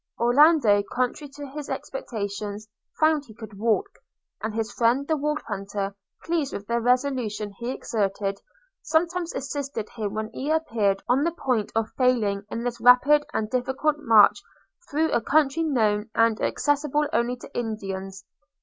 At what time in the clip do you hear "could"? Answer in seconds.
3.35-3.59